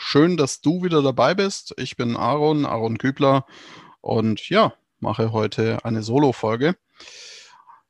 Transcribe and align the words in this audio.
Schön, 0.00 0.36
dass 0.36 0.60
du 0.60 0.84
wieder 0.84 1.02
dabei 1.02 1.34
bist. 1.34 1.74
Ich 1.76 1.96
bin 1.96 2.16
Aaron, 2.16 2.64
Aaron 2.64 2.98
Kübler 2.98 3.44
und 4.00 4.48
ja, 4.48 4.72
mache 5.00 5.32
heute 5.32 5.84
eine 5.84 6.04
Solo-Folge. 6.04 6.76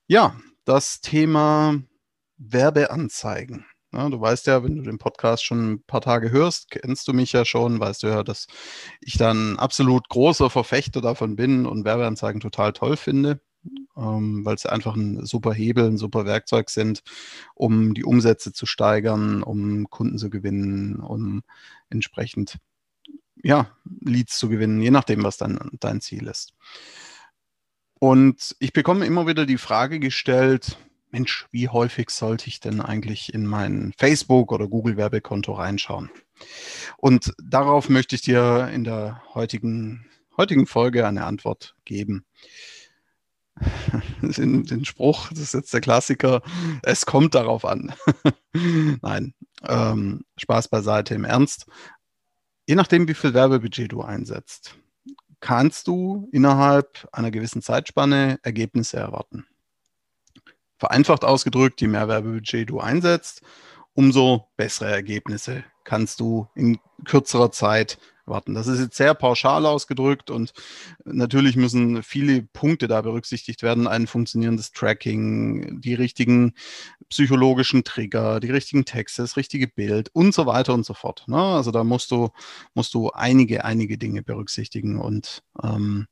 Ja, 0.07 0.35
das 0.65 1.03
Thema 1.03 1.77
Werbeanzeigen. 2.39 3.67
Ja, 3.93 4.09
du 4.09 4.19
weißt 4.19 4.47
ja, 4.47 4.65
wenn 4.65 4.77
du 4.77 4.83
den 4.83 4.97
Podcast 4.97 5.45
schon 5.45 5.73
ein 5.73 5.83
paar 5.85 6.01
Tage 6.01 6.31
hörst, 6.31 6.71
kennst 6.71 7.07
du 7.09 7.13
mich 7.13 7.33
ja 7.33 7.45
schon, 7.45 7.79
weißt 7.79 8.03
du 8.03 8.07
ja, 8.07 8.23
dass 8.23 8.47
ich 9.03 9.19
dann 9.19 9.59
absolut 9.59 10.09
großer 10.09 10.49
Verfechter 10.49 11.03
davon 11.03 11.37
bin 11.37 11.67
und 11.67 11.85
Werbeanzeigen 11.85 12.41
total 12.41 12.73
toll 12.73 12.97
finde 12.97 13.39
ähm, 13.99 14.45
weil 14.45 14.59
sie 14.59 14.71
einfach 14.71 14.95
ein 14.95 15.25
super 15.27 15.53
Hebel, 15.53 15.87
ein 15.87 15.99
super 15.99 16.25
Werkzeug 16.25 16.71
sind, 16.71 17.03
um 17.55 17.95
die 17.95 18.05
Umsätze 18.05 18.53
zu 18.53 18.67
steigern, 18.67 19.43
um 19.43 19.91
Kunden 19.91 20.19
zu 20.19 20.31
gewinnen, 20.31 21.01
um 21.01 21.43
entsprechend 21.91 22.59
ja, 23.43 23.77
Leads 24.01 24.39
zu 24.39 24.49
gewinnen, 24.49 24.81
je 24.81 24.91
nachdem, 24.91 25.23
was 25.23 25.37
dann 25.37 25.71
dein 25.81 26.01
Ziel 26.01 26.27
ist. 26.27 26.55
Und 28.01 28.57
ich 28.61 28.73
bekomme 28.73 29.07
immer 29.07 29.27
wieder 29.27 29.47
die 29.47 29.59
Frage 29.59 29.99
gestellt, 29.99 30.79
Mensch, 31.11 31.47
wie 31.51 31.69
häufig 31.69 32.11
sollte 32.11 32.49
ich 32.49 32.61
denn 32.61 32.81
eigentlich 32.81 33.33
in 33.33 33.47
mein 33.47 33.95
Facebook- 33.97 34.53
oder 34.53 34.69
Google-Werbekonto 34.69 35.53
reinschauen? 35.53 36.11
Und 36.99 37.33
darauf 37.43 37.89
möchte 37.89 38.15
ich 38.15 38.23
dir 38.23 38.69
in 38.73 38.85
der 38.85 39.23
heutigen, 39.35 40.07
heutigen 40.37 40.67
Folge 40.67 41.07
eine 41.07 41.25
Antwort 41.25 41.75
geben. 41.85 42.25
den, 44.23 44.65
den, 44.65 44.85
Spruch, 44.85 45.29
das 45.31 45.41
ist 45.41 45.55
jetzt 45.55 45.73
der 45.75 45.81
Klassiker, 45.81 46.43
es 46.83 47.07
kommt 47.07 47.35
darauf 47.35 47.65
an. 47.65 47.93
Nein, 49.03 49.35
ähm, 49.67 50.25
Spaß 50.37 50.69
beiseite 50.69 51.15
im 51.15 51.25
Ernst. 51.25 51.67
Je 52.67 52.75
nachdem, 52.75 53.09
wie 53.09 53.15
viel 53.15 53.35
Werbebudget 53.35 53.93
du 53.93 54.03
einsetzt, 54.03 54.77
kannst 55.41 55.87
du 55.87 56.29
innerhalb 56.33 57.09
einer 57.13 57.31
gewissen 57.31 57.63
Zeitspanne 57.63 58.39
Ergebnisse 58.43 58.99
erwarten. 58.99 59.47
Vereinfacht 60.79 61.25
ausgedrückt, 61.25 61.81
je 61.81 61.89
mehr 61.89 62.09
Werbebudget 62.09 62.71
du 62.71 62.81
einsetzt, 62.81 63.43
umso 63.95 64.49
bessere 64.57 64.91
Ergebnisse 64.91 65.65
kannst 65.85 66.21
du 66.21 66.47
in 66.55 66.79
kürzerer 67.05 67.51
Zeit 67.51 67.99
warten. 68.29 68.55
Das 68.55 68.67
ist 68.67 68.81
jetzt 68.81 68.97
sehr 68.97 69.15
pauschal 69.15 69.67
ausgedrückt 69.67 70.31
und 70.31 70.53
natürlich 71.05 71.57
müssen 71.57 72.03
viele 72.03 72.43
Punkte 72.43 72.89
da 72.89 73.03
berücksichtigt 73.03 73.63
werden. 73.63 73.87
Ein 73.87 74.07
funktionierendes 74.07 74.73
Tracking, 74.73 75.81
die 75.81 75.95
richtigen 75.95 76.55
psychologischen 77.09 77.85
Trigger, 77.85 78.41
die 78.41 78.51
richtigen 78.51 78.85
Texte, 78.85 79.23
das 79.23 79.37
richtige 79.37 79.69
Bild 79.69 80.11
und 80.13 80.35
so 80.35 80.47
weiter 80.47 80.75
und 80.75 80.85
so 80.85 80.95
fort. 80.95 81.25
Ne? 81.27 81.37
Also 81.37 81.71
da 81.71 81.85
musst 81.85 82.11
du, 82.11 82.31
musst 82.75 82.95
du 82.95 83.11
einige, 83.11 83.65
einige 83.65 83.99
Dinge 83.99 84.23
berücksichtigen 84.23 84.99
und 84.99 85.43
ähm, 85.63 86.07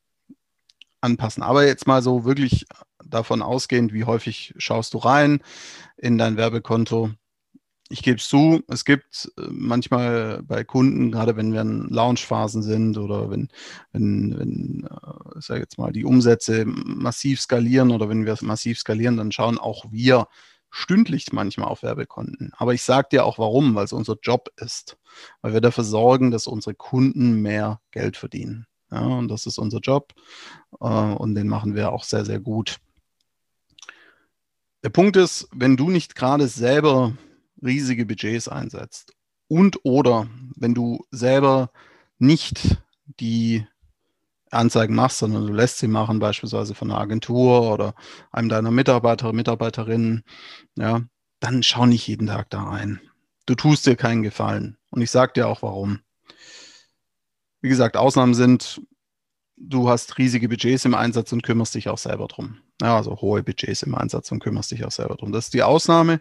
anpassen. 1.01 1.42
Aber 1.42 1.67
jetzt 1.67 1.86
mal 1.86 2.03
so 2.03 2.25
wirklich 2.25 2.67
davon 3.05 3.42
ausgehend, 3.42 3.92
wie 3.92 4.05
häufig 4.05 4.55
schaust 4.58 4.95
du 4.95 4.98
rein 4.98 5.41
in 5.96 6.18
dein 6.18 6.36
Werbekonto 6.36 7.11
ich 7.89 8.02
gebe 8.02 8.19
es 8.19 8.29
zu, 8.29 8.63
es 8.69 8.85
gibt 8.85 9.30
äh, 9.39 9.42
manchmal 9.51 10.42
bei 10.42 10.64
Kunden, 10.64 11.13
gerade 11.13 11.36
wenn 11.36 11.52
wir 11.52 11.61
in 11.61 11.89
Launchphasen 11.89 12.63
sind 12.63 12.98
oder 12.98 13.30
wenn, 13.30 13.48
wenn, 13.92 14.39
wenn 14.39 14.89
äh, 14.91 15.41
sage 15.41 15.61
jetzt 15.61 15.79
mal, 15.79 15.92
die 15.92 16.05
Umsätze 16.05 16.64
massiv 16.67 17.41
skalieren 17.41 17.91
oder 17.92 18.08
wenn 18.08 18.27
wir 18.27 18.33
es 18.33 18.42
massiv 18.42 18.79
skalieren, 18.79 19.17
dann 19.17 19.33
schauen 19.33 19.58
auch 19.58 19.85
wir 19.91 20.27
stündlich 20.70 21.33
manchmal 21.33 21.69
auf 21.69 21.83
Werbekonten. 21.83 22.52
Aber 22.57 22.74
ich 22.74 22.83
sage 22.83 23.08
dir 23.13 23.24
auch 23.24 23.39
warum, 23.39 23.74
weil 23.74 23.85
es 23.85 23.92
unser 23.92 24.17
Job 24.20 24.48
ist, 24.57 24.98
weil 25.41 25.53
wir 25.53 25.61
dafür 25.61 25.85
sorgen, 25.85 26.30
dass 26.30 26.47
unsere 26.47 26.74
Kunden 26.74 27.41
mehr 27.41 27.80
Geld 27.92 28.17
verdienen. 28.17 28.67
Ja, 28.91 29.01
und 29.01 29.29
das 29.29 29.47
ist 29.47 29.58
unser 29.58 29.79
Job 29.79 30.13
äh, 30.80 30.86
und 30.86 31.35
den 31.35 31.48
machen 31.48 31.74
wir 31.74 31.92
auch 31.92 32.05
sehr, 32.05 32.24
sehr 32.24 32.41
gut. 32.41 32.79
Der 34.83 34.91
Punkt 34.91 35.17
ist, 35.17 35.48
wenn 35.53 35.77
du 35.77 35.91
nicht 35.91 36.14
gerade 36.14 36.47
selber 36.47 37.14
riesige 37.62 38.06
Budgets 38.06 38.48
einsetzt. 38.48 39.14
Und 39.48 39.80
oder 39.84 40.28
wenn 40.56 40.74
du 40.74 41.05
selber 41.11 41.70
nicht 42.18 42.78
die 43.20 43.67
Anzeigen 44.50 44.94
machst, 44.94 45.18
sondern 45.18 45.46
du 45.46 45.52
lässt 45.52 45.78
sie 45.78 45.89
machen, 45.89 46.18
beispielsweise 46.18 46.74
von 46.74 46.90
einer 46.90 47.00
Agentur 47.00 47.72
oder 47.72 47.94
einem 48.30 48.48
deiner 48.48 48.70
Mitarbeiter, 48.70 49.33
Mitarbeiterinnen, 49.33 50.24
ja, 50.77 51.02
dann 51.40 51.62
schau 51.62 51.86
nicht 51.86 52.06
jeden 52.06 52.27
Tag 52.27 52.50
da 52.50 52.62
rein. 52.62 53.00
Du 53.46 53.55
tust 53.55 53.86
dir 53.86 53.96
keinen 53.96 54.23
Gefallen. 54.23 54.77
Und 54.90 55.02
ich 55.02 55.11
sage 55.11 55.34
dir 55.34 55.48
auch 55.48 55.62
warum. 55.62 56.00
Wie 57.61 57.68
gesagt, 57.68 57.96
Ausnahmen 57.96 58.34
sind, 58.34 58.80
du 59.56 59.88
hast 59.88 60.18
riesige 60.18 60.48
Budgets 60.48 60.84
im 60.84 60.94
Einsatz 60.94 61.33
und 61.33 61.42
kümmerst 61.42 61.74
dich 61.74 61.88
auch 61.88 61.98
selber 61.98 62.27
drum. 62.28 62.61
Ja, 62.83 62.97
also 62.97 63.17
hohe 63.20 63.42
Budgets 63.42 63.83
im 63.83 63.95
Einsatz 63.95 64.31
und 64.33 64.41
kümmerst 64.41 64.70
dich 64.70 64.85
auch 64.85 64.91
selber 64.91 65.17
drum. 65.17 65.33
Das 65.33 65.47
ist 65.47 65.55
die 65.55 65.63
Ausnahme. 65.63 66.20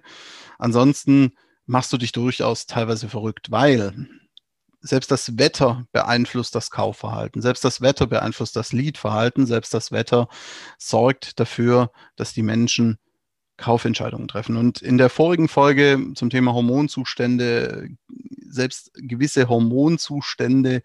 Ansonsten 0.57 1.33
machst 1.65 1.91
du 1.91 1.97
dich 1.97 2.11
durchaus 2.11 2.65
teilweise 2.65 3.09
verrückt, 3.09 3.51
weil 3.51 4.07
selbst 4.81 5.11
das 5.11 5.37
Wetter 5.37 5.85
beeinflusst 5.91 6.55
das 6.55 6.69
Kaufverhalten, 6.69 7.41
selbst 7.41 7.65
das 7.65 7.81
Wetter 7.81 8.07
beeinflusst 8.07 8.55
das 8.55 8.71
Leadverhalten, 8.71 9.45
selbst 9.47 9.73
das 9.73 9.91
Wetter 9.91 10.27
sorgt 10.77 11.39
dafür, 11.39 11.91
dass 12.15 12.33
die 12.33 12.43
Menschen 12.43 12.99
Kaufentscheidungen 13.57 14.27
treffen. 14.27 14.57
Und 14.57 14.81
in 14.81 14.97
der 14.97 15.09
vorigen 15.09 15.47
Folge 15.47 16.11
zum 16.13 16.29
Thema 16.29 16.53
Hormonzustände, 16.53 17.89
selbst 18.49 18.91
gewisse 18.95 19.49
Hormonzustände 19.49 20.81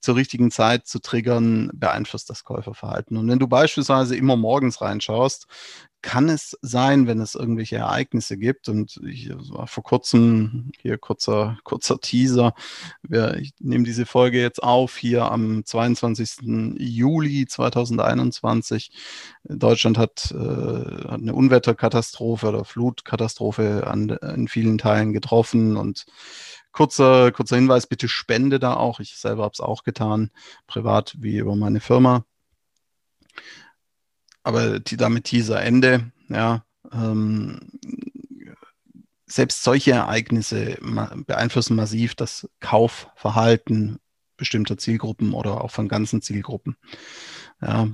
zur 0.00 0.16
richtigen 0.16 0.50
Zeit 0.50 0.86
zu 0.86 1.00
triggern, 1.00 1.70
beeinflusst 1.74 2.30
das 2.30 2.44
Käuferverhalten. 2.44 3.16
Und 3.16 3.28
wenn 3.28 3.38
du 3.38 3.48
beispielsweise 3.48 4.16
immer 4.16 4.36
morgens 4.36 4.80
reinschaust, 4.80 5.46
kann 6.02 6.30
es 6.30 6.56
sein, 6.62 7.06
wenn 7.06 7.20
es 7.20 7.34
irgendwelche 7.34 7.76
Ereignisse 7.76 8.38
gibt, 8.38 8.68
und 8.68 9.00
ich 9.06 9.30
war 9.50 9.66
vor 9.66 9.82
kurzem 9.82 10.72
hier 10.80 10.96
kurzer, 10.96 11.58
kurzer 11.62 12.00
Teaser, 12.00 12.54
ich 13.38 13.52
nehme 13.58 13.84
diese 13.84 14.06
Folge 14.06 14.40
jetzt 14.40 14.62
auf 14.62 14.96
hier 14.96 15.30
am 15.30 15.64
22. 15.64 16.76
Juli 16.78 17.46
2021. 17.46 18.92
Deutschland 19.44 19.98
hat, 19.98 20.32
äh, 20.32 21.08
hat 21.08 21.20
eine 21.20 21.34
Unwetterkatastrophe 21.34 22.48
oder 22.48 22.64
Flutkatastrophe 22.64 23.86
an, 23.86 24.08
in 24.08 24.48
vielen 24.48 24.78
Teilen 24.78 25.12
getroffen 25.12 25.76
und 25.76 26.06
kurzer, 26.72 27.32
kurzer 27.32 27.56
Hinweis, 27.56 27.86
bitte 27.86 28.08
spende 28.08 28.58
da 28.58 28.74
auch. 28.74 29.00
Ich 29.00 29.16
selber 29.16 29.44
habe 29.44 29.52
es 29.52 29.60
auch 29.60 29.84
getan, 29.84 30.30
privat 30.66 31.16
wie 31.18 31.38
über 31.38 31.56
meine 31.56 31.80
Firma 31.80 32.24
aber 34.42 34.80
die, 34.80 34.96
damit 34.96 35.24
Teaser 35.24 35.62
Ende, 35.62 36.10
ja, 36.28 36.64
ähm, 36.92 37.70
selbst 39.26 39.62
solche 39.62 39.92
Ereignisse 39.92 40.76
beeinflussen 41.26 41.76
massiv 41.76 42.16
das 42.16 42.48
Kaufverhalten 42.58 44.00
bestimmter 44.36 44.76
Zielgruppen 44.76 45.34
oder 45.34 45.62
auch 45.62 45.70
von 45.70 45.86
ganzen 45.86 46.20
Zielgruppen. 46.20 46.76
Ja, 47.60 47.88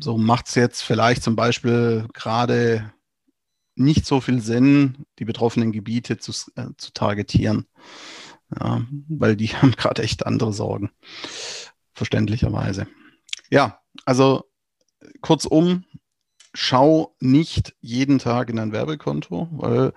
so 0.00 0.18
macht 0.18 0.48
es 0.48 0.54
jetzt 0.54 0.82
vielleicht 0.82 1.22
zum 1.22 1.34
Beispiel 1.36 2.06
gerade 2.12 2.92
nicht 3.76 4.06
so 4.06 4.20
viel 4.20 4.40
Sinn, 4.40 5.06
die 5.18 5.24
betroffenen 5.24 5.70
Gebiete 5.70 6.18
zu, 6.18 6.32
äh, 6.56 6.68
zu 6.76 6.92
targetieren, 6.92 7.66
ja, 8.58 8.84
weil 9.08 9.36
die 9.36 9.48
haben 9.54 9.72
gerade 9.72 10.02
echt 10.02 10.26
andere 10.26 10.52
Sorgen, 10.52 10.90
verständlicherweise. 11.94 12.88
Ja, 13.50 13.80
also 14.04 14.44
kurzum, 15.20 15.84
schau 16.54 17.14
nicht 17.20 17.76
jeden 17.80 18.18
Tag 18.18 18.50
in 18.50 18.56
dein 18.56 18.72
Werbekonto, 18.72 19.48
weil 19.52 19.92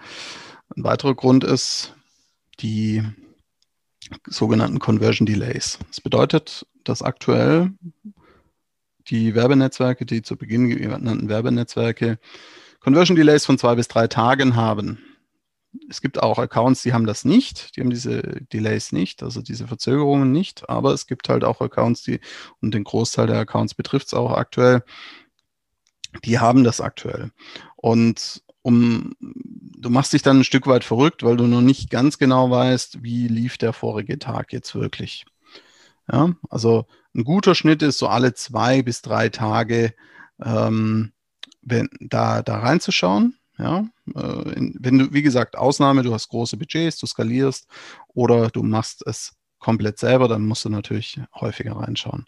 ein 0.75 0.83
weiterer 0.83 1.15
Grund 1.15 1.43
ist 1.43 1.95
die 2.59 3.03
sogenannten 4.27 4.79
Conversion 4.79 5.25
Delays. 5.25 5.79
Das 5.87 6.01
bedeutet, 6.01 6.67
dass 6.83 7.01
aktuell 7.01 7.71
die 9.07 9.33
Werbenetzwerke, 9.35 10.05
die 10.05 10.21
zu 10.21 10.35
Beginn 10.35 10.69
genannten 10.69 11.29
Werbenetzwerke, 11.29 12.19
Conversion 12.79 13.15
Delays 13.15 13.45
von 13.45 13.57
zwei 13.57 13.75
bis 13.75 13.87
drei 13.87 14.07
Tagen 14.07 14.55
haben. 14.55 14.99
es 15.89 16.01
gibt 16.01 16.21
auch 16.21 16.39
Accounts, 16.39 16.81
die 16.81 16.93
haben 16.93 17.05
das 17.05 17.25
nicht, 17.25 17.75
die 17.75 17.81
haben 17.81 17.89
diese 17.89 18.21
Delays 18.51 18.91
nicht, 18.91 19.21
also 19.21 19.41
diese 19.41 19.67
Verzögerungen 19.67 20.31
nicht, 20.31 20.69
aber 20.69 20.93
es 20.93 21.05
gibt 21.05 21.29
halt 21.29 21.43
auch 21.43 21.61
Accounts, 21.61 22.03
die, 22.03 22.19
und 22.61 22.73
den 22.73 22.83
Großteil 22.83 23.27
der 23.27 23.39
Accounts 23.39 23.75
betrifft 23.75 24.07
es 24.07 24.13
auch 24.13 24.31
aktuell, 24.31 24.83
die 26.25 26.39
haben 26.39 26.63
das 26.63 26.81
aktuell. 26.81 27.31
Und 27.75 28.43
um, 28.61 29.15
du 29.19 29.89
machst 29.89 30.13
dich 30.13 30.21
dann 30.21 30.39
ein 30.39 30.43
Stück 30.43 30.67
weit 30.67 30.83
verrückt, 30.83 31.23
weil 31.23 31.37
du 31.37 31.45
noch 31.45 31.61
nicht 31.61 31.89
ganz 31.89 32.17
genau 32.17 32.49
weißt, 32.49 33.03
wie 33.03 33.27
lief 33.27 33.57
der 33.57 33.73
vorige 33.73 34.19
Tag 34.19 34.51
jetzt 34.51 34.75
wirklich. 34.75 35.25
Ja, 36.11 36.33
also 36.49 36.85
ein 37.15 37.23
guter 37.23 37.55
Schnitt 37.55 37.81
ist 37.81 37.99
so 37.99 38.07
alle 38.07 38.33
zwei 38.33 38.81
bis 38.81 39.01
drei 39.01 39.29
Tage, 39.29 39.93
ähm, 40.43 41.11
wenn, 41.69 41.89
da, 42.00 42.42
da 42.42 42.60
reinzuschauen. 42.60 43.36
Ja, 43.57 43.86
äh, 44.16 44.54
wenn 44.56 45.00
du, 45.00 45.13
wie 45.13 45.21
gesagt, 45.21 45.57
Ausnahme, 45.57 46.01
du 46.01 46.13
hast 46.13 46.30
große 46.30 46.56
Budgets, 46.56 46.98
du 46.98 47.06
skalierst 47.06 47.68
oder 48.07 48.50
du 48.50 48.63
machst 48.63 49.06
es 49.06 49.36
komplett 49.60 50.00
selber, 50.00 50.30
dann 50.30 50.45
musst 50.45 50.63
du 50.63 50.69
natürlich 50.69 51.19
häufiger 51.36 51.75
reinschauen. 51.75 52.25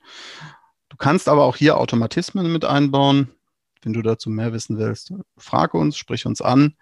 Du 0.89 0.97
kannst 0.97 1.29
aber 1.29 1.45
auch 1.45 1.55
hier 1.55 1.77
Automatismen 1.77 2.51
mit 2.51 2.65
einbauen. 2.65 3.29
Wenn 3.81 3.93
du 3.93 4.01
dazu 4.01 4.29
mehr 4.29 4.51
wissen 4.51 4.77
willst, 4.77 5.13
frage 5.37 5.77
uns, 5.77 5.97
sprich 5.97 6.25
uns 6.25 6.41
an. 6.41 6.75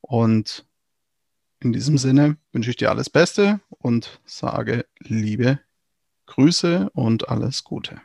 Und 0.00 0.66
in 1.60 1.72
diesem 1.72 1.96
Sinne 1.96 2.36
wünsche 2.52 2.70
ich 2.70 2.76
dir 2.76 2.90
alles 2.90 3.08
Beste 3.08 3.60
und 3.70 4.20
sage 4.26 4.86
liebe 4.98 5.60
Grüße 6.26 6.90
und 6.94 7.28
alles 7.28 7.64
Gute. 7.64 8.00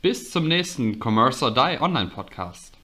Bis 0.00 0.30
zum 0.30 0.46
nächsten 0.46 1.00
Commerce 1.02 1.44
or 1.44 1.52
Die 1.52 1.80
Online 1.80 2.08
Podcast. 2.08 2.77